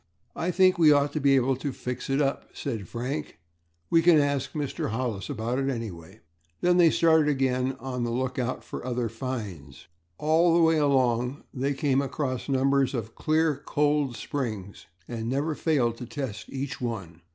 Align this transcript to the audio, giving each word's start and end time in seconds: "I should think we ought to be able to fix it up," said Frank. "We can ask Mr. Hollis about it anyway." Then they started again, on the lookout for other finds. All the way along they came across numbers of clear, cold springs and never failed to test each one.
"I 0.35 0.47
should 0.47 0.55
think 0.55 0.79
we 0.79 0.91
ought 0.91 1.13
to 1.13 1.19
be 1.19 1.35
able 1.35 1.55
to 1.57 1.71
fix 1.71 2.09
it 2.09 2.19
up," 2.19 2.47
said 2.55 2.87
Frank. 2.87 3.37
"We 3.91 4.01
can 4.01 4.17
ask 4.17 4.53
Mr. 4.53 4.89
Hollis 4.89 5.29
about 5.29 5.59
it 5.59 5.69
anyway." 5.69 6.21
Then 6.59 6.77
they 6.77 6.89
started 6.89 7.27
again, 7.27 7.73
on 7.79 8.03
the 8.03 8.09
lookout 8.09 8.63
for 8.63 8.83
other 8.83 9.09
finds. 9.09 9.85
All 10.17 10.55
the 10.55 10.63
way 10.63 10.77
along 10.77 11.43
they 11.53 11.75
came 11.75 12.01
across 12.01 12.49
numbers 12.49 12.95
of 12.95 13.13
clear, 13.13 13.57
cold 13.63 14.17
springs 14.17 14.87
and 15.07 15.29
never 15.29 15.53
failed 15.53 15.97
to 15.97 16.07
test 16.07 16.49
each 16.49 16.81
one. 16.81 17.21